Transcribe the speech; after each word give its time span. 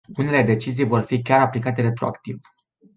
Unele 0.17 0.43
decizii 0.43 0.85
vor 0.87 1.01
fi 1.01 1.21
chiar 1.21 1.39
aplicate 1.41 1.81
retroactiv. 1.81 2.37